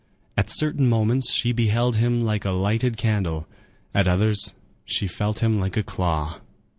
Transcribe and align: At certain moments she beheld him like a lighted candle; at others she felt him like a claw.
At 0.35 0.49
certain 0.49 0.89
moments 0.89 1.31
she 1.31 1.51
beheld 1.51 1.97
him 1.97 2.23
like 2.23 2.43
a 2.43 2.49
lighted 2.49 2.97
candle; 2.97 3.45
at 3.93 4.07
others 4.07 4.55
she 4.83 5.05
felt 5.05 5.43
him 5.43 5.59
like 5.59 5.77
a 5.77 5.83
claw. 5.83 6.41